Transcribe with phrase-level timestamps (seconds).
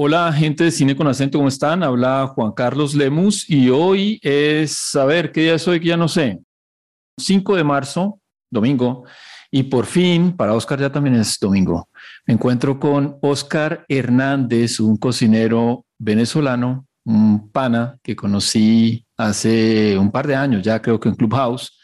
[0.00, 1.82] Hola, gente de Cine con Acento, ¿cómo están?
[1.82, 5.80] Habla Juan Carlos Lemus y hoy es, a ver, ¿qué día es hoy?
[5.80, 6.38] Que ya no sé.
[7.16, 9.06] 5 de marzo, domingo,
[9.50, 11.88] y por fin, para Oscar ya también es domingo.
[12.28, 20.28] Me encuentro con Oscar Hernández, un cocinero venezolano, un pana que conocí hace un par
[20.28, 21.76] de años, ya creo que en Clubhouse,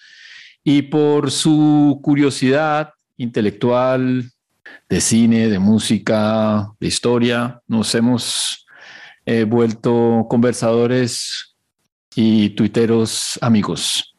[0.62, 4.30] y por su curiosidad intelectual,
[4.88, 7.62] de cine, de música, de historia.
[7.66, 8.66] Nos hemos
[9.26, 11.56] eh, vuelto conversadores
[12.14, 14.16] y tuiteros amigos.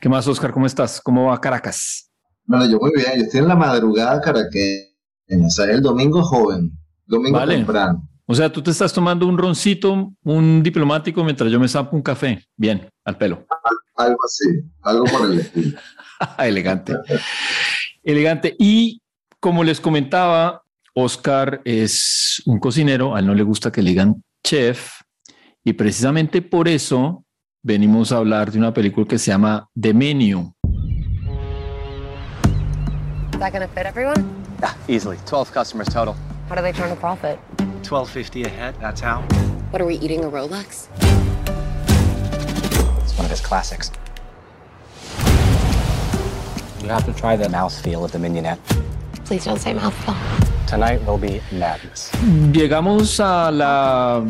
[0.00, 0.52] ¿Qué más, Oscar?
[0.52, 1.00] ¿Cómo estás?
[1.00, 2.10] ¿Cómo va Caracas?
[2.44, 3.12] Bueno, yo muy bien.
[3.16, 5.46] Yo estoy en la madrugada caraqueña.
[5.46, 6.72] O sea, el domingo joven.
[7.06, 8.08] Domingo temprano.
[8.28, 12.02] O sea, tú te estás tomando un roncito, un diplomático, mientras yo me sapo un
[12.02, 12.44] café.
[12.56, 13.46] Bien, al pelo.
[13.94, 14.44] Algo así,
[14.82, 15.78] algo por el estilo.
[16.38, 16.94] Elegante.
[18.02, 18.56] Elegante.
[18.58, 19.00] Y
[19.46, 24.24] como les comentaba, Oscar es un cocinero, a él no le gusta que le digan
[24.44, 25.02] chef,
[25.62, 27.22] y precisamente por eso
[27.62, 30.52] venimos a hablar de una película que se llama The Menu.
[33.34, 34.24] Is that gonna fit everyone?
[34.60, 35.16] Yeah, easily.
[35.26, 36.16] 12 customers total.
[36.50, 37.38] How do they turn a profit?
[37.84, 39.22] 12.50 a head, that's how.
[39.70, 40.88] What are we eating a Rolex?
[43.04, 43.92] It's one of his classics.
[46.82, 48.58] You have to try the mouthfeel of the mignonette.
[49.26, 50.14] Please don't say mouthful.
[50.68, 52.10] Tonight will be madness.
[52.52, 54.24] Llegamos a la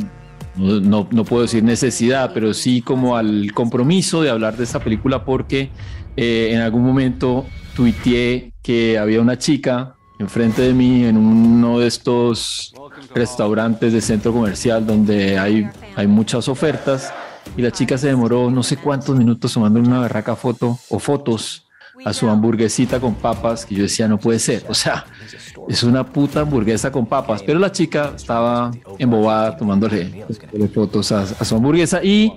[0.57, 5.25] no, no, puedo decir necesidad, pero sí como al compromiso de hablar de esta película
[5.25, 5.71] porque
[6.17, 7.45] eh, en algún momento
[7.75, 12.73] tuiteé que había una chica enfrente de mí en uno de estos
[13.15, 17.13] restaurantes de centro comercial donde hay, hay muchas ofertas
[17.55, 21.66] y la chica se demoró no sé cuántos minutos tomando una berraca foto o fotos
[22.05, 24.65] a su hamburguesita con papas, que yo decía, no puede ser.
[24.69, 25.05] O sea,
[25.69, 27.43] es una puta hamburguesa con papas.
[27.43, 30.25] Pero la chica estaba embobada tomándole,
[30.73, 32.33] fotos a, su hamburguesa y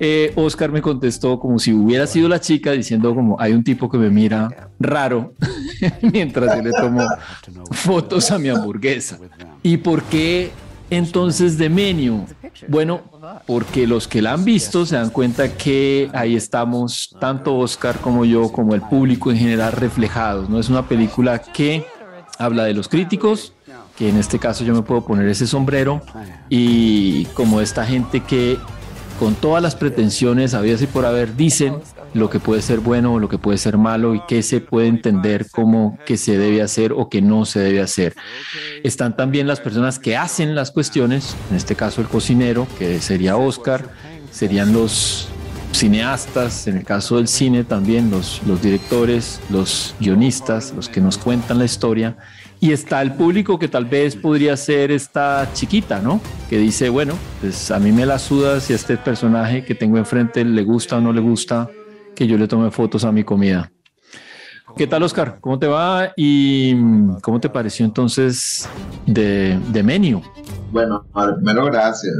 [0.00, 3.90] eh, Oscar me contestó como si hubiera sido la chica diciendo como hay un tipo
[3.90, 5.34] que me mira raro
[6.12, 7.04] mientras yo le tomo
[7.70, 9.18] fotos a mi hamburguesa.
[9.62, 10.50] ¿Y por qué
[10.90, 12.26] entonces de menú?
[12.68, 13.02] Bueno,
[13.46, 18.24] porque los que la han visto se dan cuenta que ahí estamos, tanto Oscar como
[18.24, 20.48] yo, como el público en general, reflejados.
[20.48, 21.84] No es una película que
[22.38, 23.52] habla de los críticos,
[23.96, 26.02] que en este caso yo me puedo poner ese sombrero,
[26.48, 28.58] y como esta gente que
[29.18, 31.76] con todas las pretensiones habidas y por haber dicen
[32.14, 34.88] lo que puede ser bueno o lo que puede ser malo y qué se puede
[34.88, 38.14] entender como que se debe hacer o que no se debe hacer.
[38.82, 43.36] Están también las personas que hacen las cuestiones, en este caso el cocinero, que sería
[43.36, 43.88] Oscar,
[44.30, 45.28] serían los
[45.72, 51.18] cineastas, en el caso del cine también los, los directores, los guionistas, los que nos
[51.18, 52.16] cuentan la historia
[52.60, 56.20] y está el público que tal vez podría ser esta chiquita, ¿no?
[56.50, 59.98] Que dice, bueno, pues a mí me la suda si a este personaje que tengo
[59.98, 61.70] enfrente le gusta o no le gusta
[62.18, 63.70] que yo le tome fotos a mi comida.
[64.76, 65.38] ¿Qué tal, Oscar?
[65.40, 66.12] ¿Cómo te va?
[66.16, 66.74] ¿Y
[67.22, 68.68] cómo te pareció entonces
[69.06, 70.22] de, de Menio?
[70.72, 71.06] Bueno,
[71.36, 72.12] primero gracias.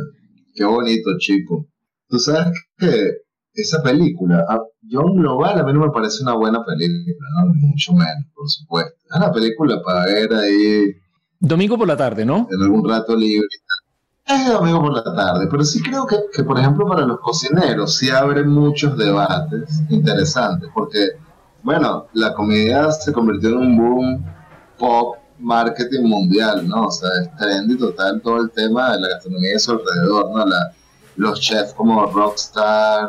[0.54, 1.66] Qué bonito, chico.
[2.08, 3.10] Tú sabes que
[3.54, 4.46] esa película,
[4.82, 7.54] yo en global a mí no me parece una buena película, ¿no?
[7.54, 8.94] mucho menos, por supuesto.
[9.04, 10.92] Es una película para ver ahí.
[11.40, 12.46] Domingo por la tarde, ¿no?
[12.52, 13.48] En algún rato libre.
[14.28, 17.96] Es domingo por la tarde, pero sí creo que, que, por ejemplo, para los cocineros
[17.96, 21.12] sí abre muchos debates interesantes, porque,
[21.62, 24.24] bueno, la comedia se convirtió en un boom
[24.76, 26.88] pop marketing mundial, ¿no?
[26.88, 30.44] O sea, es trendy total todo el tema de la gastronomía a su alrededor, ¿no?
[30.44, 30.72] La,
[31.16, 33.08] los chefs como rockstar,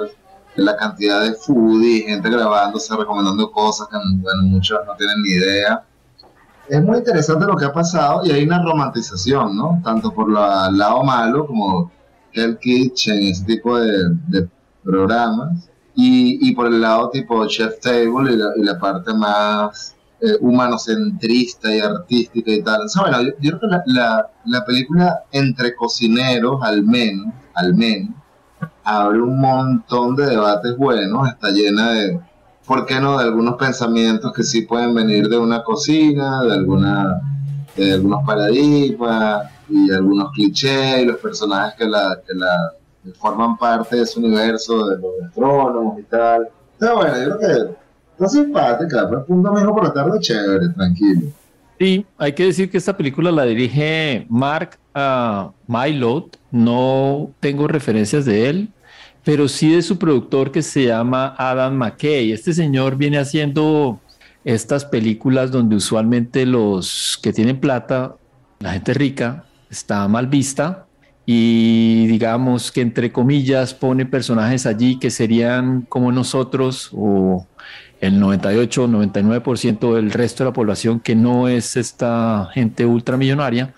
[0.55, 5.83] la cantidad de foodies, gente grabándose, recomendando cosas que bueno, muchos no tienen ni idea.
[6.69, 9.81] Es muy interesante lo que ha pasado y hay una romantización, ¿no?
[9.83, 11.91] Tanto por el lado malo como
[12.33, 14.47] el Kitchen, ese tipo de,
[14.83, 21.79] programas, y, por el lado tipo Chef Table y la, parte más eh, humanocentrista y
[21.79, 22.81] artística y tal.
[22.81, 28.15] O bueno, yo, creo que la, la, la película entre cocineros, al menos, al menos,
[28.83, 32.19] abre un montón de debates buenos, está llena de,
[32.69, 37.19] ¿por qué no?, de algunos pensamientos que sí pueden venir de una cocina, de, alguna,
[37.75, 42.73] de algunos paradigmas y algunos clichés y los personajes que la, que la
[43.15, 46.47] forman parte de ese universo de los astrónomos y tal.
[46.77, 47.71] Pero bueno, yo creo que
[48.11, 51.21] está simpática, pues un domingo por la tarde chévere, tranquilo.
[51.79, 58.25] Sí, hay que decir que esta película la dirige Mark uh, Mylod, no tengo referencias
[58.25, 58.69] de él,
[59.23, 62.31] pero sí de su productor que se llama Adam McKay.
[62.31, 63.99] Este señor viene haciendo
[64.43, 68.15] estas películas donde usualmente los que tienen plata,
[68.59, 70.85] la gente rica, está mal vista
[71.25, 77.45] y digamos que entre comillas pone personajes allí que serían como nosotros o
[78.01, 83.73] el 98 o 99% del resto de la población que no es esta gente ultramillonaria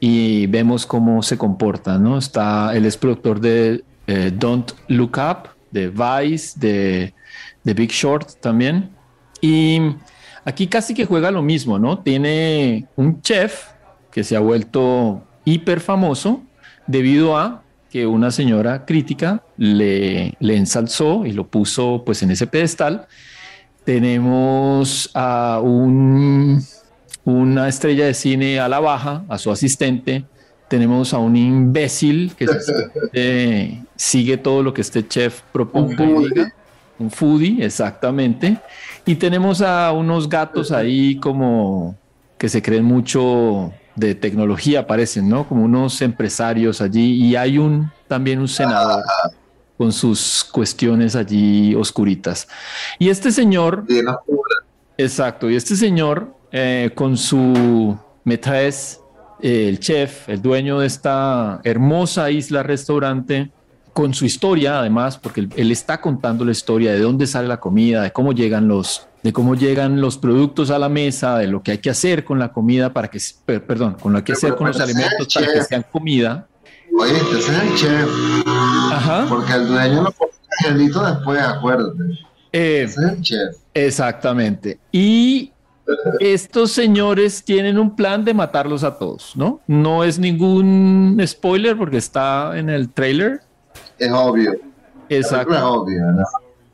[0.00, 2.16] y vemos cómo se comporta, ¿no?
[2.16, 7.14] Está, él es productor de eh, Don't Look Up, de Vice, de,
[7.62, 8.90] de Big Short también.
[9.40, 9.78] Y
[10.44, 12.00] aquí casi que juega lo mismo, ¿no?
[12.00, 13.68] Tiene un chef
[14.10, 16.42] que se ha vuelto hiper famoso
[16.88, 22.48] debido a que una señora crítica le, le ensalzó y lo puso pues en ese
[22.48, 23.06] pedestal.
[23.84, 26.64] Tenemos a un,
[27.24, 30.24] una estrella de cine a la baja, a su asistente.
[30.70, 32.46] Tenemos a un imbécil que
[33.12, 36.54] eh, sigue todo lo que este chef proponga y diga.
[36.98, 38.58] Un foodie, exactamente.
[39.04, 41.96] Y tenemos a unos gatos ahí como
[42.38, 45.46] que se creen mucho de tecnología, parecen, ¿no?
[45.48, 49.02] Como unos empresarios allí y hay un también un senador
[49.78, 52.48] con sus cuestiones allí oscuritas.
[52.98, 53.86] Y este señor,
[54.98, 58.99] exacto, y este señor eh, con su metrés, eh,
[59.42, 63.50] el chef, el dueño de esta hermosa isla restaurante,
[63.92, 67.58] con su historia además, porque él, él está contando la historia de dónde sale la
[67.58, 71.62] comida, de cómo llegan los, de cómo llegan los productos a la mesa, de lo
[71.62, 74.68] que hay que hacer con la comida para que, perdón, con lo que hacer con
[74.68, 76.46] los alimentos para que sean comida.
[76.98, 78.08] Oye, es el chef.
[78.92, 79.26] Ajá.
[79.28, 80.32] Porque el dueño lo pone
[80.78, 81.98] después, acuérdate.
[82.52, 83.56] Eh, es el chef.
[83.74, 84.78] Exactamente.
[84.92, 85.52] Y
[86.20, 89.60] estos señores tienen un plan de matarlos a todos, ¿no?
[89.66, 93.40] No es ningún spoiler porque está en el trailer.
[93.98, 94.54] Es obvio.
[95.08, 95.54] Exacto.
[95.54, 96.24] Es obvio, ¿no?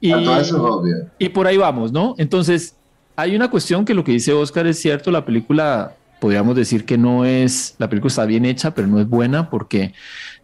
[0.01, 0.97] Y, eso es obvio.
[1.19, 2.15] y por ahí vamos, ¿no?
[2.19, 2.77] Entonces,
[3.17, 6.99] hay una cuestión que lo que dice Oscar es cierto, la película, podríamos decir que
[6.99, 9.95] no es, la película está bien hecha, pero no es buena porque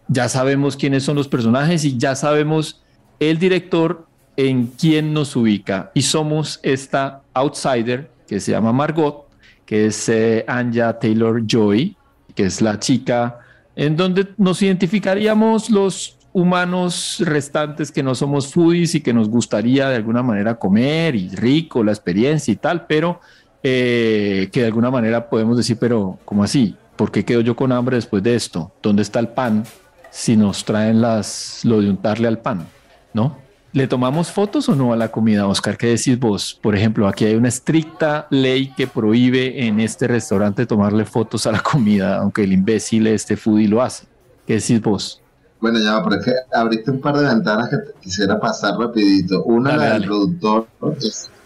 [0.08, 2.82] ya sabemos quiénes son los personajes y ya sabemos
[3.20, 4.06] el director
[4.36, 5.90] en quién nos ubica.
[5.94, 9.28] Y somos esta outsider que se llama Margot,
[9.64, 11.96] que es eh, Anja Taylor Joy,
[12.34, 13.38] que es la chica
[13.76, 19.88] en donde nos identificaríamos los humanos restantes que no somos foodies y que nos gustaría
[19.88, 23.20] de alguna manera comer y rico la experiencia y tal, pero
[23.62, 26.76] eh, que de alguna manera podemos decir, pero ¿cómo así?
[26.96, 28.72] ¿Por qué quedo yo con hambre después de esto?
[28.82, 29.64] ¿Dónde está el pan
[30.10, 32.66] si nos traen las, lo de untarle al pan?
[33.12, 33.41] ¿No?
[33.74, 35.78] ¿Le tomamos fotos o no a la comida, Oscar?
[35.78, 36.58] ¿Qué decís vos?
[36.60, 41.52] Por ejemplo, aquí hay una estricta ley que prohíbe en este restaurante tomarle fotos a
[41.52, 44.04] la comida, aunque el imbécil este foodie lo hace.
[44.46, 45.22] ¿Qué decís vos?
[45.58, 49.42] Bueno, ya, pero es que abriste un par de ventanas que quisiera pasar rapidito.
[49.44, 50.66] Una, Dale, la del productor,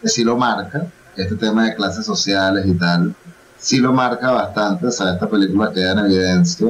[0.03, 0.87] que sí lo marca,
[1.17, 3.15] este tema de clases sociales y tal,
[3.57, 6.67] sí lo marca bastante, o sea, esta película queda en evidencia.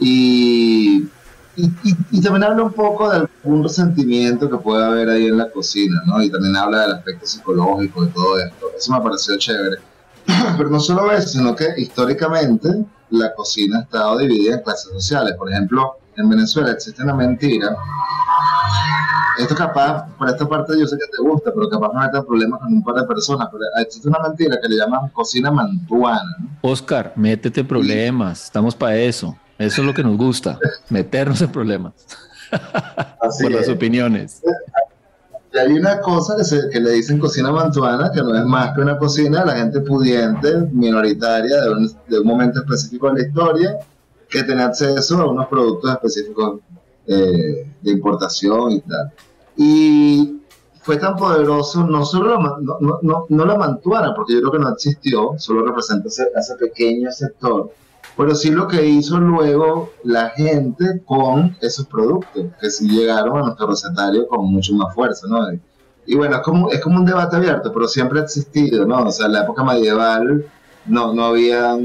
[0.00, 0.67] Y,
[1.58, 6.00] y, también habla un poco de algún resentimiento que puede haber ahí en la cocina,
[6.06, 6.22] ¿no?
[6.22, 8.66] Y también habla del aspecto psicológico de todo esto.
[8.76, 9.76] Eso me pareció chévere.
[10.56, 15.34] Pero no solo eso, sino que históricamente la cocina ha estado dividida en clases sociales.
[15.36, 17.76] Por ejemplo, en Venezuela existe una mentira.
[19.38, 22.60] Esto capaz, por esta parte yo sé que te gusta, pero capaz mete en problemas
[22.60, 23.48] con un par de personas.
[23.50, 26.36] Pero existe una mentira que le llaman cocina mantuana.
[26.38, 26.48] ¿no?
[26.62, 29.36] Oscar, métete problemas, estamos para eso.
[29.58, 30.58] Eso es lo que nos gusta,
[30.90, 31.92] meternos en problemas
[33.20, 33.68] Así por las es.
[33.68, 34.40] opiniones.
[35.52, 38.74] Y hay una cosa que, se- que le dicen cocina mantuana, que no es más
[38.74, 43.22] que una cocina de la gente pudiente, minoritaria, de un, de un momento específico de
[43.22, 43.76] la historia,
[44.28, 46.60] que tiene acceso a unos productos específicos
[47.06, 49.12] eh, de importación y tal.
[49.56, 50.36] Y
[50.82, 54.58] fue tan poderoso, no solo la, no, no, no la mantuana, porque yo creo que
[54.58, 57.70] no existió, solo representa ese, ese pequeño sector,
[58.18, 63.42] pero sí lo que hizo luego la gente con esos productos, que sí llegaron a
[63.42, 65.38] nuestro recetario con mucho más fuerza, ¿no?
[66.04, 69.04] Y, bueno, es como, es como un debate abierto, pero siempre ha existido, ¿no?
[69.04, 70.44] O sea, en la época medieval
[70.86, 71.76] no, no había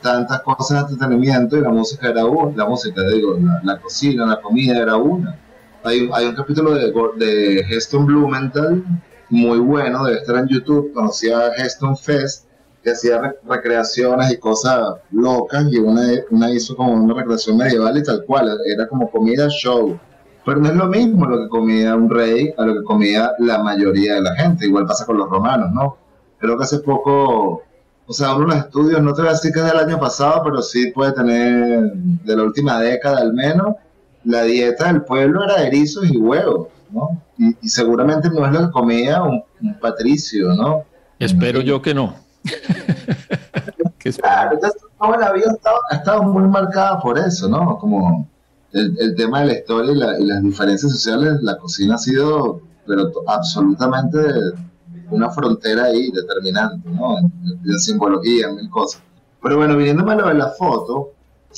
[0.00, 4.40] tantas cosas de entretenimiento y la música era una, la música, digo, la, cocina, la
[4.40, 5.36] comida era una.
[5.82, 8.84] Hay, hay un capítulo de, de Heston Blumenthal
[9.30, 12.46] muy bueno, debe estar en YouTube, conocía a Heston Fest,
[12.82, 17.96] que hacía re- recreaciones y cosas locas, y una, una hizo como una recreación medieval
[17.96, 19.98] y tal cual, era como comida show.
[20.44, 23.62] Pero no es lo mismo lo que comía un rey a lo que comía la
[23.62, 25.96] mayoría de la gente, igual pasa con los romanos, ¿no?
[26.38, 27.62] Creo que hace poco,
[28.06, 30.00] o sea, uno de los estudios, no te voy a decir que es del año
[30.00, 33.76] pasado, pero sí puede tener de la última década al menos,
[34.24, 37.22] la dieta del pueblo era erizos y huevos, ¿no?
[37.38, 40.84] Y, y seguramente no es lo que comía un, un patricio, ¿no?
[41.20, 42.16] Espero yo que no.
[43.98, 45.46] Claro, entonces toda la vida
[45.90, 47.78] ha estado, muy marcada por eso, ¿no?
[47.78, 48.28] Como
[48.72, 51.98] el, el tema de la historia y, la- y las diferencias sociales, la cocina ha
[51.98, 54.18] sido, pero absolutamente
[55.10, 57.18] una frontera ahí determinante, ¿no?
[57.18, 57.32] En,
[57.64, 59.02] en simbología, en mil cosas.
[59.42, 61.10] Pero bueno, viniéndome a lo de la foto,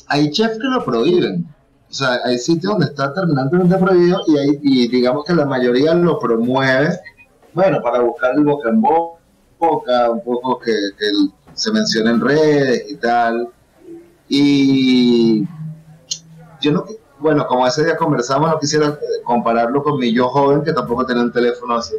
[0.09, 1.47] hay chefs que lo prohíben.
[1.91, 5.95] O sea, hay sitios donde está terminantemente prohibido y, hay, y digamos que la mayoría
[5.95, 6.99] lo promueve,
[7.53, 9.13] bueno, para buscar el boca en boca,
[10.12, 11.11] un poco que, que
[11.54, 13.49] se mencione en redes y tal.
[14.28, 15.44] Y
[16.61, 16.85] yo no,
[17.18, 21.23] bueno, como ese día conversamos, no quisiera compararlo con mi yo joven, que tampoco tenía
[21.23, 21.94] un teléfono así,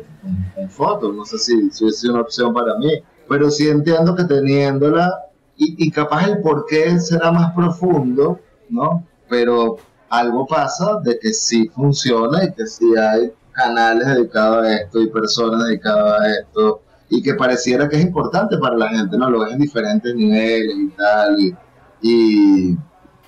[0.53, 2.91] con fotos, no sé si, si una opción para mí,
[3.27, 5.12] pero sí entiendo que teniéndola,
[5.57, 9.05] y, y capaz el por qué será más profundo, ¿no?
[9.29, 9.77] Pero
[10.10, 15.10] algo pasa de que sí funciona y que sí hay canales dedicados a esto y
[15.10, 19.30] personas dedicadas a esto, y que pareciera que es importante para la gente, ¿no?
[19.30, 21.56] Lo ves en diferentes niveles y tal, y,
[22.02, 22.78] y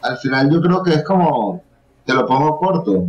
[0.01, 1.61] al final yo creo que es como,
[2.05, 3.07] te lo pongo corto,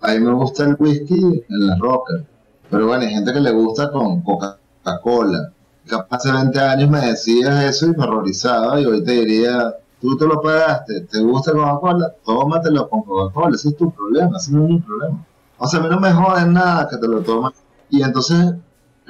[0.00, 2.22] a mí me gusta el whisky en las rocas,
[2.70, 5.52] pero bueno, hay gente que le gusta con Coca-Cola.
[5.86, 10.16] Capaz hace 20 años me decías eso y me horrorizaba y hoy te diría, tú
[10.16, 12.14] te lo pagaste, ¿te gusta Coca-Cola?
[12.24, 15.26] Tómatelo con Coca-Cola, ese es tu problema, ese no es mi problema.
[15.58, 17.52] O sea, a mí no me joden nada que te lo tomes.
[17.90, 18.54] Y entonces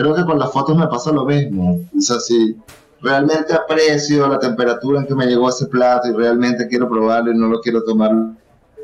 [0.00, 1.78] creo que con las fotos me pasa lo mismo.
[1.96, 2.56] O sea, si
[3.02, 7.36] realmente aprecio la temperatura en que me llegó ese plato y realmente quiero probarlo y
[7.36, 8.10] no lo quiero tomar,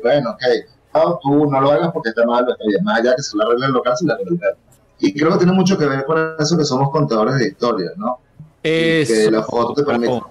[0.03, 0.41] bueno, ok.
[0.93, 2.83] No, tú no lo hagas porque está mal, está bien.
[2.83, 4.55] Más allá que se lo arregle el local, se lo arregle el local.
[4.99, 8.19] Y creo que tiene mucho que ver con eso que somos contadores de historias, ¿no?
[8.61, 10.21] Que la foto te permite,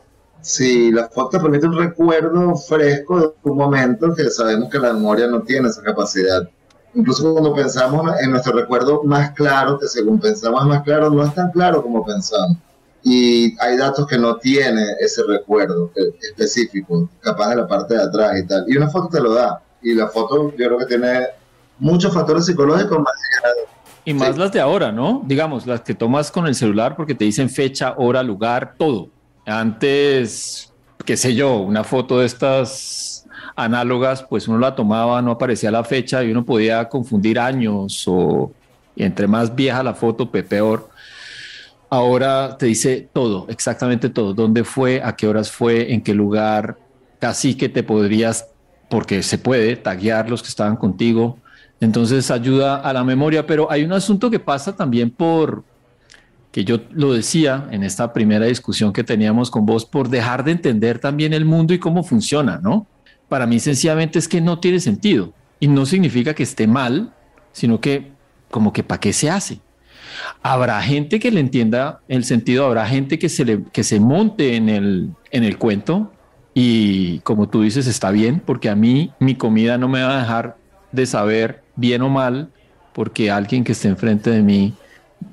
[0.41, 4.93] sí, la foto te permite un recuerdo fresco de un momento que sabemos que la
[4.93, 6.49] memoria no tiene esa capacidad.
[6.95, 11.35] Incluso cuando pensamos en nuestro recuerdo más claro, que según pensamos más claro, no es
[11.35, 12.57] tan claro como pensamos.
[13.03, 18.03] Y hay datos que no tiene ese recuerdo eh, específico, capaz de la parte de
[18.03, 18.65] atrás y tal.
[18.67, 19.63] Y una foto te lo da.
[19.83, 21.27] Y la foto yo creo que tiene
[21.79, 23.13] muchos factores psicológicos más
[24.05, 24.41] Y más Sí.
[24.41, 25.23] las de ahora, ¿no?
[25.27, 29.09] Digamos, las que tomas con el celular porque te dicen fecha, hora, lugar, todo.
[29.45, 30.73] Antes,
[31.05, 33.16] qué sé yo, una foto de estas
[33.57, 38.53] análogas, pues uno la tomaba, no aparecía la fecha y uno podía confundir años o
[38.95, 40.89] entre más vieja la foto, pe- peor.
[41.89, 46.77] Ahora te dice todo, exactamente todo, dónde fue, a qué horas fue, en qué lugar,
[47.21, 48.47] casi que te podrías,
[48.91, 51.39] porque se puede, taguear los que estaban contigo.
[51.81, 55.63] Entonces ayuda a la memoria, pero hay un asunto que pasa también por,
[56.51, 60.53] que yo lo decía en esta primera discusión que teníamos con vos, por dejar de
[60.53, 62.87] entender también el mundo y cómo funciona, ¿no?
[63.29, 67.13] Para mí sencillamente es que no tiene sentido y no significa que esté mal,
[67.53, 68.13] sino que
[68.51, 69.61] como que para qué se hace.
[70.43, 74.57] Habrá gente que le entienda el sentido, habrá gente que se, le, que se monte
[74.57, 76.13] en el, en el cuento
[76.55, 80.21] y como tú dices, está bien, porque a mí mi comida no me va a
[80.21, 80.57] dejar
[80.93, 82.51] de saber bien o mal
[82.93, 84.73] porque alguien que esté enfrente de mí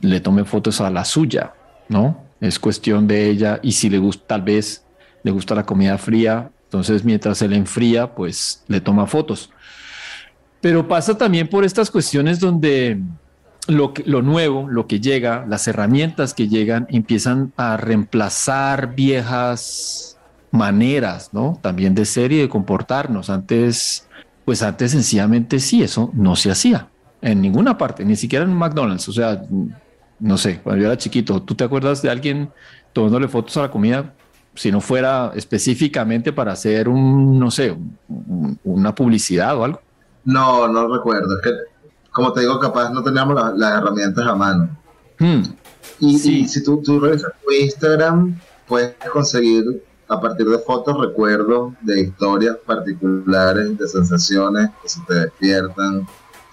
[0.01, 1.53] le tome fotos a la suya,
[1.87, 2.21] ¿no?
[2.41, 4.83] Es cuestión de ella y si le gusta, tal vez
[5.23, 9.51] le gusta la comida fría, entonces mientras se le enfría, pues le toma fotos.
[10.59, 12.99] Pero pasa también por estas cuestiones donde
[13.67, 20.17] lo, nuevo, lo que llega, las herramientas que llegan, empiezan a reemplazar viejas
[20.49, 21.59] maneras, ¿no?
[21.61, 23.29] También de ser y de comportarnos.
[23.29, 24.07] Antes,
[24.43, 26.87] pues antes sencillamente sí, eso no se hacía
[27.21, 29.07] en ninguna parte, ni siquiera en un McDonald's.
[29.09, 29.43] O sea,
[30.19, 32.49] no sé, cuando yo era chiquito, ¿tú te acuerdas de alguien
[32.93, 34.15] tomándole fotos a la comida?
[34.55, 37.75] Si no fuera específicamente para hacer un, no sé,
[38.07, 39.81] un, una publicidad o algo.
[40.25, 41.37] No, no recuerdo.
[41.37, 41.51] Es que,
[42.11, 44.69] como te digo, capaz no teníamos la- las herramientas a mano.
[45.19, 45.41] Hmm.
[45.99, 46.39] Y, Sí.
[46.41, 52.01] y si tú, tú revisas tu Instagram, puedes conseguir a partir de fotos recuerdos de
[52.01, 56.05] historias particulares, de sensaciones que se te despiertan.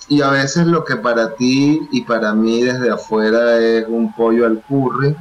[0.09, 4.47] Y a veces lo que para ti y para mí desde afuera es un pollo
[4.47, 5.15] al curry,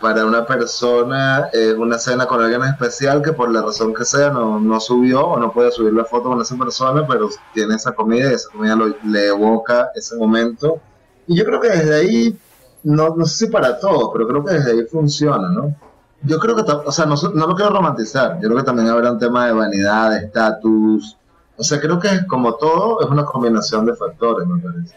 [0.00, 4.30] para una persona es una cena con alguien especial que por la razón que sea
[4.30, 7.92] no, no subió o no puede subir la foto con esa persona, pero tiene esa
[7.92, 10.78] comida y esa comida lo- le evoca ese momento.
[11.26, 12.38] Y yo creo que desde ahí
[12.82, 15.74] no, no sé si para todos, pero creo que desde ahí funciona, ¿no?
[16.22, 19.12] Yo creo que, o sea, no, no lo quiero romantizar, yo creo que también habrá
[19.12, 21.16] un tema de vanidad, de estatus,
[21.56, 24.94] o sea, creo que como todo es una combinación de factores, me parece.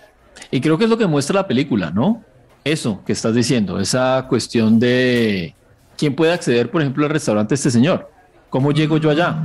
[0.50, 2.22] Y creo que es lo que muestra la película, ¿no?
[2.64, 5.54] Eso que estás diciendo, esa cuestión de
[5.98, 8.10] quién puede acceder, por ejemplo, al restaurante de este señor.
[8.50, 9.44] ¿Cómo llego yo allá?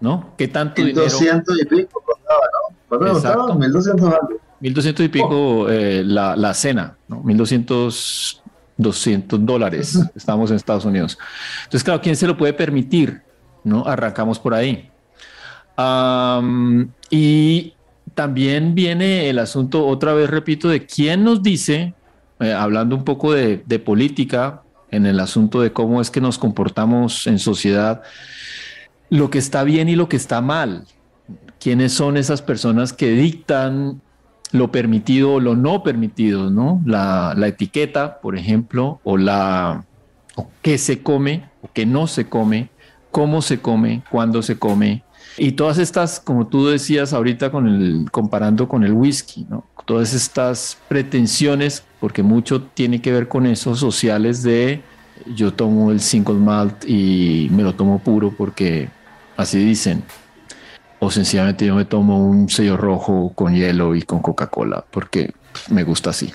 [0.00, 0.34] ¿No?
[0.36, 1.02] ¿Qué tanto dinero?
[1.02, 2.76] 1200 y pico costaba, ¿no?
[2.88, 3.54] ¿Cuánto costaba?
[3.54, 4.40] 1200 algo.
[4.60, 7.22] 1200 y pico eh, la, la cena, ¿no?
[7.22, 8.42] 1200,
[8.76, 9.98] 200 dólares.
[10.14, 11.18] Estamos en Estados Unidos.
[11.64, 13.22] Entonces, claro, ¿quién se lo puede permitir?
[13.64, 13.86] ¿No?
[13.86, 14.90] Arrancamos por ahí.
[17.10, 17.74] Y
[18.14, 21.94] también viene el asunto, otra vez repito, de quién nos dice,
[22.40, 26.38] eh, hablando un poco de, de política, en el asunto de cómo es que nos
[26.38, 28.02] comportamos en sociedad,
[29.08, 30.84] lo que está bien y lo que está mal.
[31.58, 34.00] ¿Quiénes son esas personas que dictan
[34.52, 36.82] lo permitido o lo no permitido, ¿no?
[36.84, 39.84] La, la etiqueta, por ejemplo, o la
[40.36, 42.70] o qué se come o qué no se come,
[43.10, 45.04] cómo se come, cuándo se come.
[45.36, 49.64] Y todas estas, como tú decías ahorita con el, comparando con el whisky, ¿no?
[49.84, 54.82] Todas estas pretensiones, porque mucho tiene que ver con esos sociales de
[55.34, 58.88] yo tomo el single malt y me lo tomo puro porque
[59.36, 60.02] así dicen.
[61.02, 65.32] O sencillamente yo me tomo un sello rojo con hielo y con Coca-Cola porque
[65.70, 66.30] me gusta así.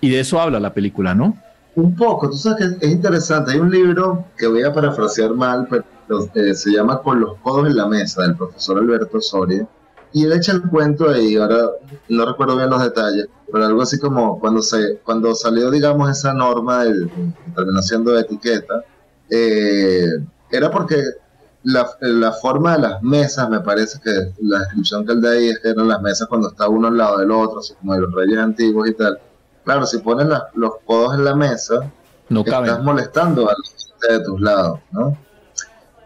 [0.00, 1.36] Y de eso habla la película, ¿no?
[1.78, 3.52] Un poco, tú sabes que es interesante.
[3.52, 7.68] Hay un libro que voy a parafrasear mal, pero eh, se llama Con los codos
[7.68, 9.64] en la mesa, del profesor Alberto Soria.
[10.12, 11.70] Y él echa el cuento ahí, ahora
[12.08, 16.34] no recuerdo bien los detalles, pero algo así como cuando, se, cuando salió, digamos, esa
[16.34, 18.82] norma del, que terminó siendo etiqueta,
[19.30, 20.08] eh,
[20.50, 21.00] era porque
[21.62, 25.50] la, la, forma de las mesas, me parece que la descripción que él da ahí
[25.50, 28.00] es que eran las mesas cuando está uno al lado del otro, así como de
[28.00, 29.20] los reyes antiguos y tal.
[29.68, 31.92] Claro, si pones la, los codos en la mesa,
[32.30, 32.84] no estás caben.
[32.86, 35.14] molestando a la gente de tus lados, ¿no?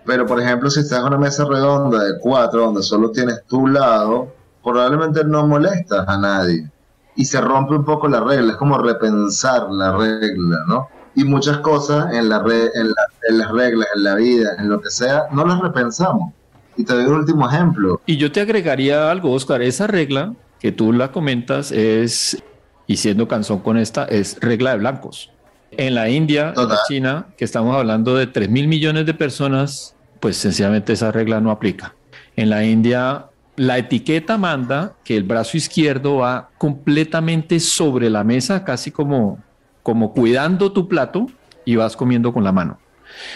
[0.04, 3.68] Pero, por ejemplo, si estás en una mesa redonda de cuatro, donde solo tienes tu
[3.68, 6.68] lado, probablemente no molestas a nadie.
[7.14, 10.88] Y se rompe un poco la regla, es como repensar la regla, ¿no?
[11.14, 14.70] Y muchas cosas en, la re, en, la, en las reglas, en la vida, en
[14.70, 16.32] lo que sea, no las repensamos.
[16.76, 18.00] Y te doy un último ejemplo.
[18.06, 19.62] Y yo te agregaría algo, Oscar.
[19.62, 22.42] Esa regla que tú la comentas es,
[22.86, 25.30] y siendo canción con esta, es regla de blancos.
[25.70, 30.36] En la India, en China, que estamos hablando de 3 mil millones de personas, pues
[30.36, 31.94] sencillamente esa regla no aplica.
[32.36, 38.64] En la India, la etiqueta manda que el brazo izquierdo va completamente sobre la mesa,
[38.64, 39.38] casi como,
[39.82, 41.26] como cuidando tu plato
[41.64, 42.78] y vas comiendo con la mano.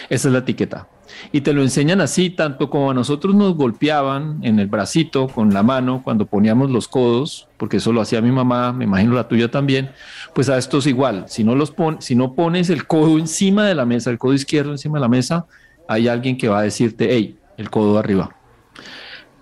[0.09, 0.87] Esa es la etiqueta.
[1.31, 5.53] Y te lo enseñan así, tanto como a nosotros nos golpeaban en el bracito con
[5.53, 9.27] la mano cuando poníamos los codos, porque eso lo hacía mi mamá, me imagino la
[9.27, 9.91] tuya también,
[10.33, 11.25] pues a estos igual.
[11.27, 14.33] Si no, los pon, si no pones el codo encima de la mesa, el codo
[14.33, 15.45] izquierdo encima de la mesa,
[15.87, 18.35] hay alguien que va a decirte, hey, el codo arriba.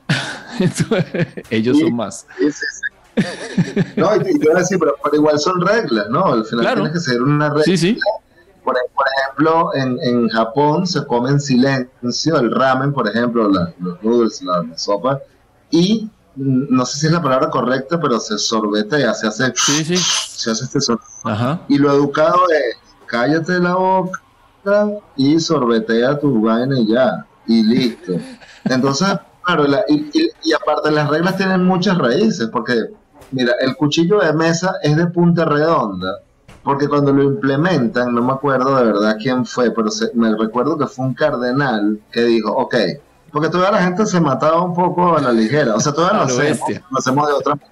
[0.60, 2.28] Entonces, ellos son más.
[3.96, 6.26] No, y te iba a decir, pero, igual son reglas, ¿no?
[6.26, 6.82] Al final Claro.
[6.82, 7.64] tienes que seguir una regla.
[7.64, 7.98] Sí, sí.
[8.66, 13.74] Por, por ejemplo, en, en Japón se come en silencio el ramen, por ejemplo, la-
[13.80, 15.20] los noodles, la, la sopa,
[15.72, 19.96] y no sé si es la palabra correcta, pero se sorbetea, se hace, Sí, sí.
[19.98, 21.62] se hace este sor- Ajá.
[21.70, 24.20] Y lo educado es, cállate la boca
[25.16, 28.14] y sorbetea tu vaina y ya, y listo.
[28.66, 29.08] Entonces,
[29.44, 32.74] claro, la- y, y- y aparte las reglas tienen muchas raíces, porque,
[33.32, 36.20] mira, el cuchillo de mesa es de punta redonda,
[36.66, 40.78] porque cuando lo implementan, no me acuerdo de verdad quién fue, pero se- me recuerdo
[40.78, 42.76] que fue un cardenal que dijo, ok,
[43.32, 46.26] porque toda la gente se mataba un poco a la ligera, o sea, todavía lo
[46.26, 46.84] lo hacemos, bestia.
[46.90, 47.72] lo hacemos de otra manera.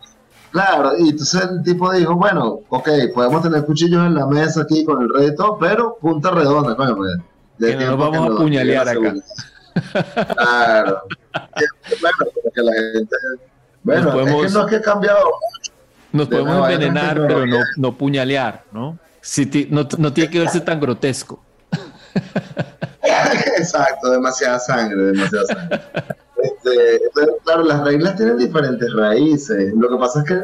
[0.51, 4.85] Claro, y entonces el tipo dijo, bueno, ok, podemos tener cuchillos en la mesa aquí
[4.85, 7.09] con el rey y todo, pero punta redonda, coño, pues.
[7.57, 9.13] de Que no nos vamos a apuñalear acá.
[10.35, 11.01] Claro.
[12.01, 13.15] bueno, porque la gente...
[13.81, 15.19] Bueno, es que no es que ha cambiado
[16.13, 18.97] Nos De podemos envenenar, pero no, no puñalear, ¿no?
[19.19, 21.43] Sí, ti- no, no tiene que verse tan grotesco.
[23.57, 25.81] Exacto, demasiada sangre, demasiada sangre.
[26.43, 29.73] Este, entonces, claro, las reglas tienen diferentes raíces.
[29.75, 30.39] Lo que pasa es que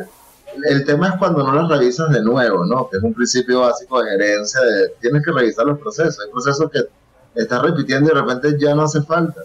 [0.69, 2.89] el tema es cuando no las revisas de nuevo, ¿no?
[2.89, 6.17] Que es un principio básico de gerencia de tienes que revisar los procesos.
[6.25, 6.79] Hay procesos que
[7.41, 9.41] estás repitiendo y de repente ya no hace falta.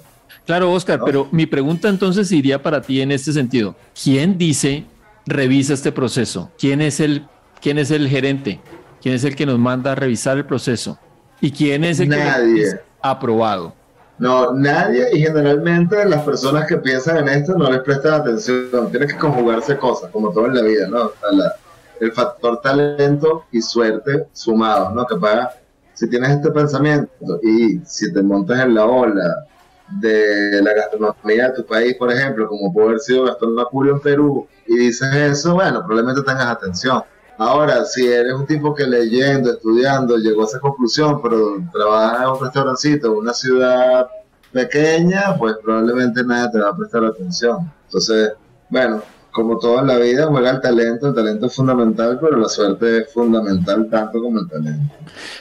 [0.47, 1.05] Claro, Oscar, ¿No?
[1.05, 3.75] pero mi pregunta entonces iría para ti en este sentido.
[4.03, 4.85] ¿Quién dice
[5.27, 6.51] revisa este proceso?
[6.59, 7.27] ¿Quién es el,
[7.61, 8.61] quién es el gerente?
[9.03, 10.99] ¿Quién es el que nos manda a revisar el proceso?
[11.41, 12.45] ¿Y quién es el que Nadie.
[12.47, 13.75] nos dice aprobado?
[14.17, 18.91] No, nadie y generalmente las personas que piensan en esto no les prestan atención.
[18.91, 21.11] Tiene que conjugarse cosas, como todo en la vida, ¿no?
[21.33, 21.55] La-
[22.01, 25.07] el factor talento y suerte sumados, ¿no?
[25.07, 25.55] Que paga,
[25.95, 29.47] si tienes este pensamiento y si te montas en la ola
[29.89, 34.01] de la gastronomía de tu país, por ejemplo, como puede haber sido Gastón Macurio en
[34.01, 37.03] Perú, y dices eso, bueno, probablemente tengas atención.
[37.37, 42.31] Ahora, si eres un tipo que leyendo, estudiando, llegó a esa conclusión, pero trabaja en
[42.31, 44.07] un restaurancito, en una ciudad
[44.53, 47.73] pequeña, pues probablemente nadie te va a prestar atención.
[47.87, 48.33] Entonces,
[48.71, 49.03] bueno,
[49.35, 52.99] como todo en la vida, juega el talento, el talento es fundamental, pero la suerte
[52.99, 54.95] es fundamental tanto como el talento.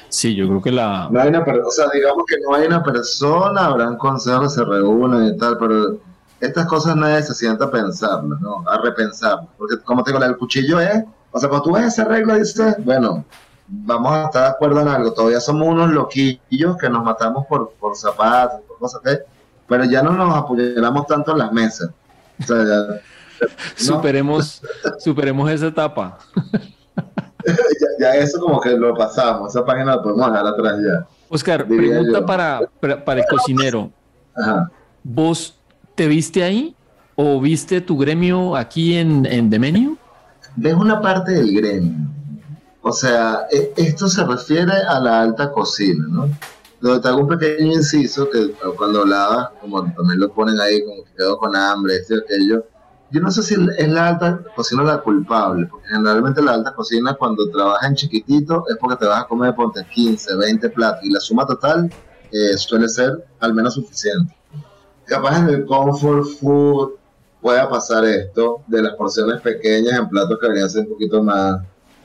[0.10, 1.08] Sí, yo creo que la...
[1.12, 5.28] No hay una o sea, digamos que no hay una persona, habrán consejos se reúnen
[5.28, 6.00] y tal, pero
[6.40, 8.68] estas cosas nadie se sienta a pensarlas, ¿no?
[8.68, 9.42] A repensar.
[9.60, 12.76] Porque, como te digo, el cuchillo es, o sea, cuando tú ves esa regla, dices,
[12.84, 13.24] bueno,
[13.68, 15.14] vamos a estar de acuerdo en algo.
[15.14, 19.20] Todavía somos unos loquillos que nos matamos por, por zapatos, por cosas que.
[19.68, 21.92] Pero ya no nos apoyamos tanto en las mesas.
[22.40, 23.02] O sea, ya.
[23.76, 24.62] Superemos,
[25.00, 26.18] superemos esa etapa.
[27.46, 27.56] ya,
[28.00, 29.50] ya eso como que lo pasamos.
[29.56, 31.08] Esa página la podemos dejar atrás ya.
[31.30, 33.92] Oscar, pregunta para, para, para el cocinero.
[34.36, 34.72] Ajá.
[35.04, 35.58] ¿Vos
[35.96, 36.76] te viste ahí
[37.16, 39.98] o viste tu gremio aquí en, en The Menu?
[40.62, 42.08] Es una parte del gremio.
[42.82, 46.30] O sea, e- esto se refiere a la alta cocina, ¿no?
[46.82, 51.04] Donde te hago un pequeño inciso que cuando hablaba, como también lo ponen ahí, como
[51.06, 52.66] que quedó con hambre, esto y aquello.
[53.14, 57.14] Yo no sé si es la alta cocina la culpable, porque generalmente la alta cocina
[57.14, 61.12] cuando trabajas en chiquitito es porque te vas a comer ponte 15, 20 platos y
[61.12, 61.94] la suma total
[62.32, 64.36] eh, suele ser al menos suficiente.
[65.06, 66.94] Capaz en el comfort food
[67.40, 71.62] pueda pasar esto de las porciones pequeñas en platos que deberían ser un poquito más.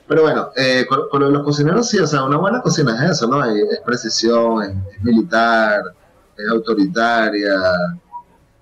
[0.07, 3.27] Pero bueno, eh, con, con los cocineros sí, o sea, una buena cocina es eso,
[3.27, 3.42] ¿no?
[3.47, 5.81] Es, precisión, es militar,
[6.37, 7.57] es autoritaria,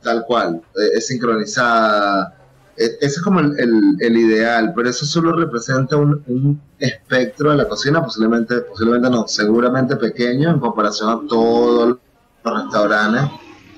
[0.06, 2.32] tal cual, eh, es sincronizada.
[2.76, 3.52] E- ese es como el,
[4.00, 9.26] el- ideal, pero eso solo representa un, un espectro de la cocina, posiblemente, posiblemente no,
[9.28, 11.98] seguramente pequeño en comparación a todos
[12.44, 13.22] los restaurantes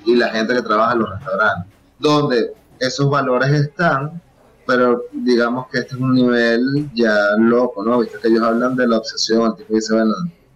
[0.05, 4.21] y la gente que trabaja en los restaurantes, donde esos valores están,
[4.65, 7.99] pero digamos que este es un nivel ya loco, ¿no?
[7.99, 10.13] Viste que ellos hablan de la obsesión, el tipo dice, bueno,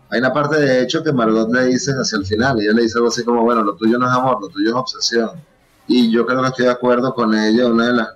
[0.09, 2.83] hay una parte de hecho que Margot le dice hacia el final, y ella le
[2.83, 5.45] dice algo así como, bueno, lo tuyo no es amor, lo tuyo es obsesión.
[5.87, 8.07] Y yo creo que estoy de acuerdo con ella, una de las,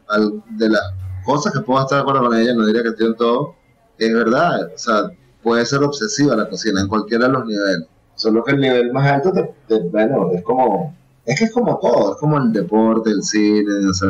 [0.58, 0.82] de las
[1.26, 3.56] cosas que puedo estar de acuerdo con ella, no diría que estoy en todo,
[3.98, 5.12] es verdad, o sea,
[5.44, 7.88] puede ser obsesiva la cocina en cualquiera de los niveles.
[8.16, 11.78] Solo que el nivel más alto, te- te- bueno, es como, es que es como
[11.80, 14.10] todo, es como el deporte, el cine, o sea,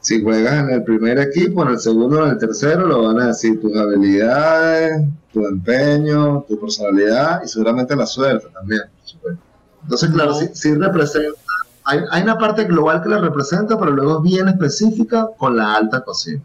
[0.00, 3.26] si juegas en el primer equipo, en el segundo, en el tercero, lo van a
[3.28, 9.42] decir tus habilidades, tu empeño, tu personalidad y seguramente la suerte también, por supuesto.
[9.82, 11.38] Entonces, claro, sí, sí representa,
[11.86, 16.02] hay, una parte global que la representa, pero luego es bien específica con la alta
[16.02, 16.42] cocina.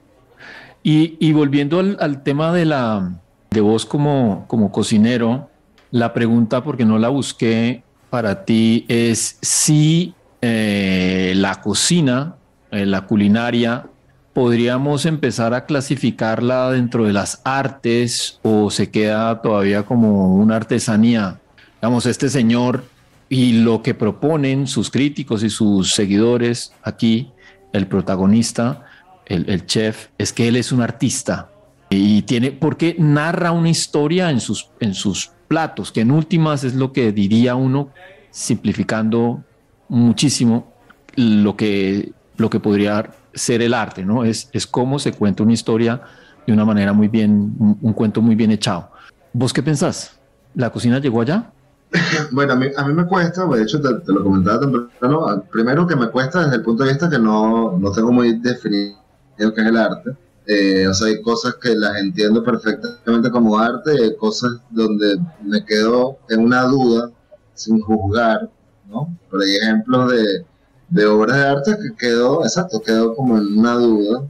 [0.83, 3.11] Y, volviendo al, al tema de la
[3.51, 5.49] de vos como, como cocinero,
[5.91, 12.35] la pregunta, porque no la busqué para ti, es si eh, la cocina,
[12.71, 13.87] eh, la culinaria,
[14.33, 21.39] podríamos empezar a clasificarla dentro de las artes o se queda todavía como una artesanía.
[21.81, 22.85] Digamos, este señor
[23.31, 27.31] y lo que proponen sus críticos y sus seguidores aquí,
[27.71, 28.83] el protagonista,
[29.25, 31.49] el, chef, es que él es un artista
[31.89, 36.75] y tiene, porque narra una historia en sus, en sus platos, que en últimas es
[36.75, 37.91] lo que diría uno,
[38.31, 39.41] simplificando
[39.87, 40.73] muchísimo
[41.15, 44.25] lo que, lo que podría ser el arte, ¿no?
[44.25, 46.01] Es, es cómo se cuenta una historia
[46.45, 48.91] de una manera muy bien, un, un cuento muy bien echado.
[49.31, 50.19] ¿Vos qué pensás?
[50.53, 51.53] ¿La cocina llegó allá?
[52.31, 55.95] Bueno, a mí, a mí me cuesta, de hecho te, lo comentaba temprano, primero que
[55.95, 58.95] me cuesta desde el punto de vista que no, no tengo muy definido
[59.37, 60.15] qué es el arte.
[60.45, 65.63] Eh, o sea, hay cosas que las entiendo perfectamente como arte hay cosas donde me
[65.63, 67.11] quedo en una duda
[67.53, 68.49] sin juzgar,
[68.89, 69.15] ¿no?
[69.29, 70.45] Pero hay ejemplos de,
[70.89, 74.23] de obras de arte que quedó, exacto, quedó como en una duda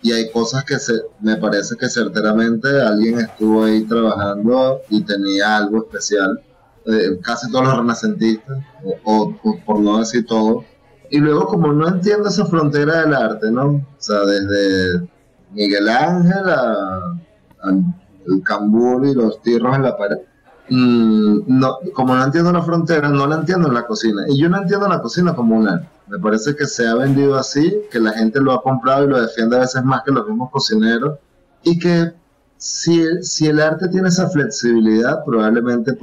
[0.00, 5.56] y hay cosas que se, me parece que certeramente alguien estuvo ahí trabajando y tenía
[5.56, 6.40] algo especial
[6.86, 10.64] eh, casi todos los renacentistas, o, o- o por no decir todo.
[11.10, 13.66] Y luego, como no entiendo esa frontera del arte, ¿no?
[13.66, 15.08] O sea, desde
[15.50, 16.62] Miguel Ángel a,
[17.62, 17.70] a
[18.26, 20.18] el cambur y los tirros en la pared.
[20.68, 24.24] mm, no, como no entiendo la frontera, no la entiendo en la cocina.
[24.28, 25.88] Y yo no entiendo la cocina como un arte.
[26.08, 29.20] Me parece que se ha vendido así, que la gente lo ha comprado y lo
[29.20, 31.18] defiende a veces más que los mismos cocineros.
[31.62, 32.12] Y que
[32.58, 35.94] si, si el arte tiene esa flexibilidad, probablemente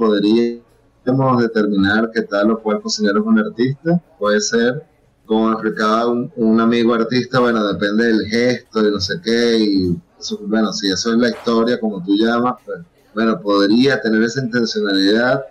[1.06, 4.00] podríamos determinar que tal o cual cocinero es un artista.
[4.18, 4.82] Puede ser,
[5.24, 9.58] como explicaba un, un amigo artista, bueno, depende del gesto y no sé qué.
[9.58, 12.78] Y eso, bueno, si eso es la historia, como tú llamas, pues
[13.14, 15.44] bueno, podría tener esa intencionalidad.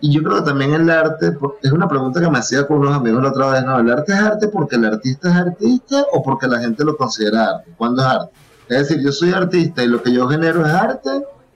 [0.00, 2.96] Y yo creo que también el arte, es una pregunta que me hacía con unos
[2.96, 3.78] amigos la otra vez, ¿no?
[3.78, 7.50] ¿El arte es arte porque el artista es artista o porque la gente lo considera
[7.50, 7.70] arte?
[7.76, 8.32] ¿Cuándo es arte?
[8.68, 11.10] Es decir, yo soy artista y lo que yo genero es arte,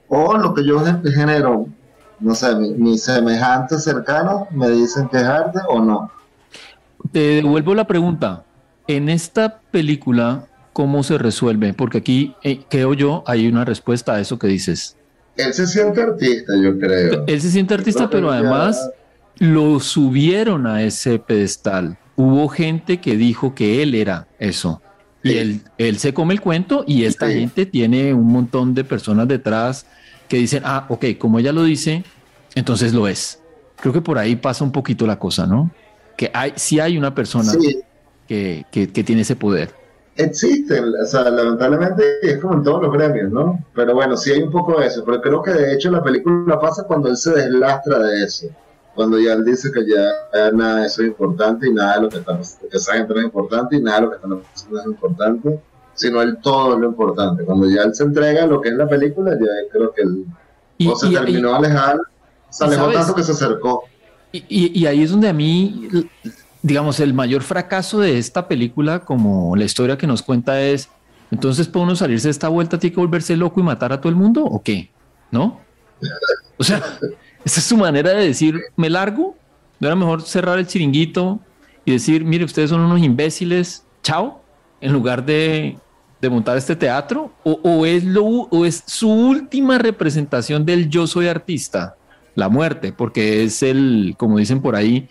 [0.07, 1.65] o lo que yo gen- genero,
[2.19, 6.11] no sé, mi- mis semejantes cercanos me dicen que es arte o no.
[7.11, 8.43] Te devuelvo la pregunta.
[8.87, 11.73] En esta película, ¿cómo se resuelve?
[11.73, 14.95] Porque aquí, eh, creo yo, hay una respuesta a eso que dices.
[15.35, 17.23] Él se siente artista, yo creo.
[17.27, 18.89] Él se siente artista, pero ya- además
[19.37, 21.97] lo subieron a ese pedestal.
[22.19, 24.81] hubo gente que dijo que él era eso.
[25.21, 27.33] Y él, él se come el cuento y esta Sí.
[27.41, 29.85] gente tiene un montón de personas detrás
[30.27, 32.03] que dicen, ah, ok, como ella lo dice,
[32.55, 33.39] entonces lo es.
[33.79, 35.71] Creo que por ahí pasa un poquito la cosa, ¿no?
[36.17, 37.81] Que hay, sí hay una persona Sí,
[38.27, 39.73] que, que- que tiene ese poder.
[40.15, 43.63] existen, o sea, lamentablemente es como en todos los gremios, ¿no?
[43.75, 46.59] Pero bueno, sí hay un poco de eso, pero creo que de hecho la película
[46.59, 48.47] pasa cuando él se deslastra de eso,
[48.95, 52.09] cuando ya él dice que ya, nada de eso es importante y nada de lo
[52.09, 52.39] que está
[52.71, 55.59] que esa gente no es importante y nada de lo que están haciendo es importante,
[55.97, 57.43] sino el todo es lo importante.
[57.43, 60.25] Cuando ya él se entrega lo que es la película, ya creo que él
[60.77, 61.97] Y, o se y- terminó alejar,
[62.49, 63.83] se alejó tanto que se acercó.
[64.31, 65.89] y- ahí es donde a mí,
[66.61, 70.89] digamos, el mayor fracaso de esta película, como la historia que nos cuenta es,
[71.31, 74.09] entonces, ¿puede uno salirse de esta vuelta, tiene que volverse loco y matar a todo
[74.09, 74.89] el mundo o qué?
[75.31, 75.59] ¿No?
[76.57, 76.77] O sea,
[77.45, 79.35] esa es su manera de decir, me largo,
[79.79, 81.39] no era mejor cerrar el chiringuito
[81.85, 84.41] y decir, mire, ustedes son unos imbéciles, chao,
[84.81, 85.77] en lugar de,
[86.21, 91.27] de montar este teatro, o, es lo, o es su última representación del yo soy
[91.27, 91.95] artista,
[92.35, 95.09] la muerte, porque es el, como dicen por ahí,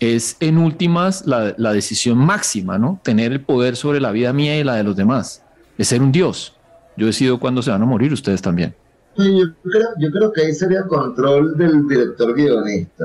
[0.00, 3.00] es en últimas la, la decisión máxima, ¿no?
[3.02, 5.42] Tener el poder sobre la vida mía y la de los demás,
[5.78, 6.56] es ser un dios.
[6.96, 8.74] Yo decido cuándo se van a morir ustedes también.
[9.16, 9.24] Yo
[9.62, 13.04] creo, yo creo que ahí sería control del director guionista,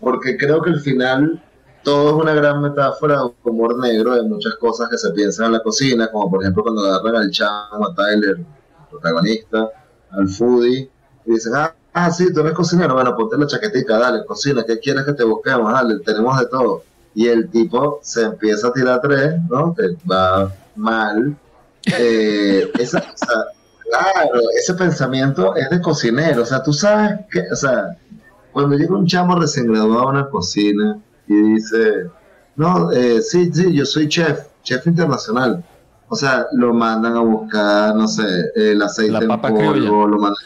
[0.00, 1.42] porque creo que al final
[1.82, 5.52] todo es una gran metáfora de humor negro de muchas cosas que se piensan en
[5.52, 8.38] la cocina, como por ejemplo cuando agarran al chamo, a Tyler,
[8.90, 9.68] protagonista,
[10.10, 10.90] al foodie,
[11.24, 14.78] y dicen, ah, ah, sí, tú eres cocinero, bueno, ponte la chaquetita, dale, cocina, ¿qué
[14.78, 15.72] quieres que te busquemos?
[15.72, 16.82] Dale, tenemos de todo.
[17.14, 19.74] Y el tipo se empieza a tirar tres, ¿no?
[19.74, 21.36] Que va mal.
[21.98, 23.36] Eh, esa, o sea,
[23.92, 26.42] Claro, ese pensamiento es de cocinero.
[26.42, 27.98] O sea, tú sabes que, o sea,
[28.50, 30.98] cuando llega un chamo recién graduado a una cocina
[31.32, 32.10] y dice,
[32.56, 35.62] no, eh, sí, sí, yo soy chef, chef internacional.
[36.08, 38.22] O sea, lo mandan a buscar, no sé,
[38.54, 39.88] el aceite en polvo, criolla.
[39.88, 40.44] lo mandan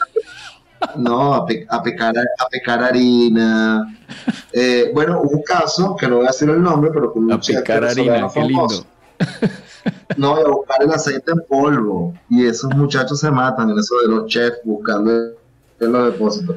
[0.81, 3.93] a, no, a, pe- a picar, a picar harina.
[4.53, 7.33] Eh, bueno, hubo un caso, que no voy a decir el nombre, pero con un
[7.33, 7.87] A chef venezolano
[8.27, 8.67] harina, qué lindo.
[10.17, 12.13] No, a buscar el aceite en polvo.
[12.29, 15.11] Y esos muchachos se matan en eso de los chefs buscando
[15.79, 16.55] en los depósitos.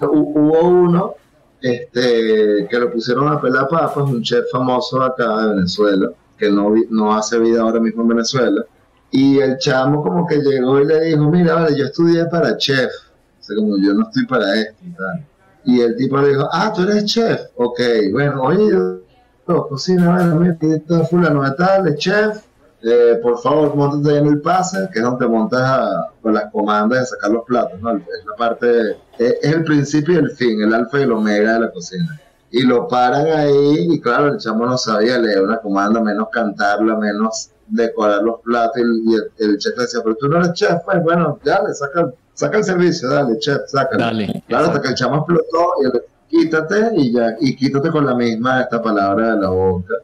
[0.00, 1.14] Hu- Hubo uno
[1.60, 6.74] este, que lo pusieron a pelar papas, un chef famoso acá de Venezuela, que no,
[6.90, 8.64] no hace vida ahora mismo en Venezuela.
[9.10, 12.90] Y el chamo como que llegó y le dijo, mira, vale, yo estudié para chef.
[13.40, 15.26] O sea, como yo no estoy para esto y tal.
[15.64, 17.40] Y el tipo le dijo, ah, tú eres chef.
[17.56, 17.80] Ok,
[18.12, 22.44] bueno, oye, yo cocina, bueno, mira, está fulano de tal, chef.
[22.82, 26.50] Eh, por favor, montate ahí en el pase, que es donde montas a- con las
[26.52, 27.96] comandas de sacar los platos, ¿no?
[27.96, 31.54] Es la parte, es, es el principio y el fin, el alfa y el omega
[31.54, 32.20] de la cocina.
[32.50, 36.96] Y lo paran ahí, y claro, el chamo no sabía leer una comanda, menos cantarla,
[36.96, 41.02] menos decorar los platos, y, el, el chef decía, pero tú no eres chef, pues
[41.02, 43.98] bueno, dale, saca, saca el servicio, dale, chef, sácalo.
[44.04, 44.44] Dale.
[44.46, 48.14] Claro, hasta que el chamo explotó y él, quítate y ya, y quítate con la
[48.14, 49.94] misma esta palabra de la boca.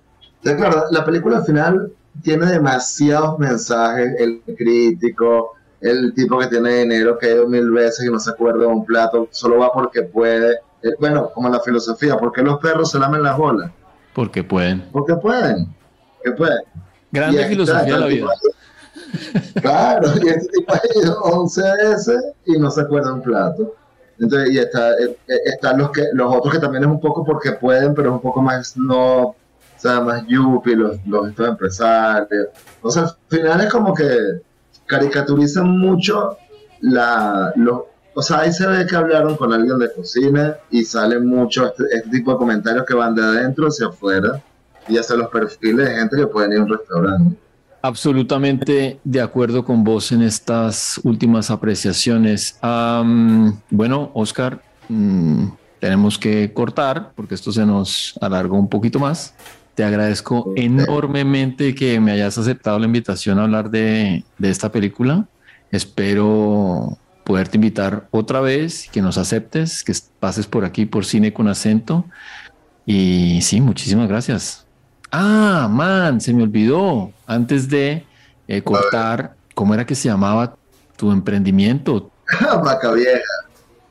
[0.42, 6.80] Entonces, claro, la película al final tiene demasiados mensajes, el crítico, el tipo que tiene
[6.80, 9.72] dinero que ha ido mil veces y no se acuerda de un plato, solo va
[9.72, 10.54] porque puede.
[10.82, 13.70] Eh, bueno, como la filosofía, ¿por qué los perros se lamen las bolas?
[14.14, 14.88] Porque pueden.
[14.92, 15.74] Porque pueden,
[16.16, 16.62] porque pueden.
[17.10, 18.28] Grande filosofía de la el vida.
[19.60, 23.74] Claro, y este tipo ha ido 11 veces y no se acuerda de un plato.
[24.18, 27.24] Entonces, y está, eh, eh, están los que los otros que también es un poco
[27.24, 29.34] porque pueden, pero es un poco más no,
[29.82, 32.48] sea, más yuppie, los, los estos empresarios.
[32.80, 34.06] O sea, al final es como que
[34.86, 36.36] caricaturizan mucho
[36.80, 37.82] la, los,
[38.14, 41.84] o sea, ahí se ve que hablaron con alguien de cocina y salen mucho este,
[41.92, 44.42] este tipo de comentarios que van de adentro hacia afuera
[44.88, 47.36] y hacia los perfiles de gente que pueden ir a un restaurante.
[47.80, 52.58] Absolutamente de acuerdo con vos en estas últimas apreciaciones.
[52.60, 55.48] Am, bueno, Oscar, mm,
[55.80, 59.34] tenemos que cortar porque esto se nos alargó un poquito más.
[59.74, 65.26] Te agradezco enormemente que me hayas aceptado la invitación a hablar de, de esta película.
[65.70, 71.48] Espero poderte invitar otra vez, que nos aceptes, que pases por aquí por Cine con
[71.48, 72.04] Acento.
[72.84, 74.66] Y sí, muchísimas gracias.
[75.10, 77.12] Ah, man, se me olvidó.
[77.26, 78.04] Antes de
[78.48, 80.56] eh, cortar, ¿cómo era que se llamaba
[80.96, 82.10] tu emprendimiento?
[82.64, 83.20] Vaca vieja,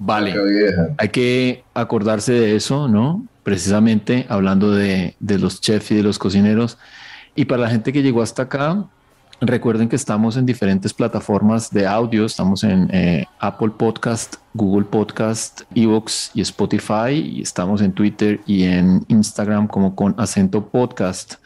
[0.04, 0.88] Vale, vaca vieja.
[0.98, 3.24] hay que acordarse de eso, ¿no?
[3.44, 6.78] Precisamente hablando de, de los chefs y de los cocineros.
[7.36, 8.88] Y para la gente que llegó hasta acá,
[9.44, 12.26] Recuerden que estamos en diferentes plataformas de audio.
[12.26, 17.14] Estamos en eh, Apple Podcast, Google Podcast, Evox y Spotify.
[17.14, 21.38] Y estamos en Twitter y en Instagram como con acento podcast.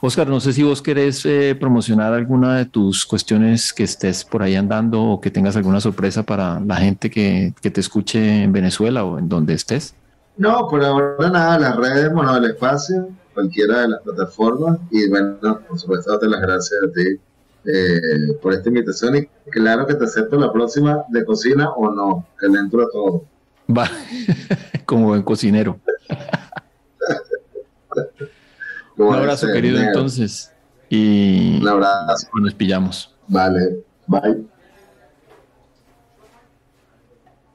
[0.00, 4.42] Oscar, no sé si vos querés eh, promocionar alguna de tus cuestiones que estés por
[4.42, 8.52] ahí andando o que tengas alguna sorpresa para la gente que, que te escuche en
[8.52, 9.94] Venezuela o en donde estés.
[10.36, 14.78] No, por ahora nada, las redes, bueno, del espacio, cualquiera de las plataformas.
[14.90, 17.20] Y bueno, por supuesto, darte las gracias a ti
[17.66, 22.26] eh, por esta invitación y claro que te acepto la próxima de cocina o no,
[22.38, 23.24] que le entro a todo.
[23.70, 23.88] Va,
[24.84, 25.80] como buen cocinero.
[28.96, 30.52] Un abrazo, querido, entonces.
[30.88, 32.28] Y un abrazo.
[32.40, 33.12] nos pillamos.
[33.26, 34.53] Vale, bye.